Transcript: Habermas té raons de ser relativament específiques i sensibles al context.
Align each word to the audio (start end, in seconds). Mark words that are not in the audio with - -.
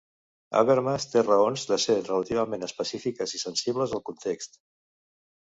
Habermas 0.59 1.03
té 1.11 1.21
raons 1.27 1.65
de 1.71 1.77
ser 1.83 1.97
relativament 2.07 2.67
específiques 2.69 3.35
i 3.41 3.43
sensibles 3.43 3.95
al 4.01 4.03
context. 4.11 4.61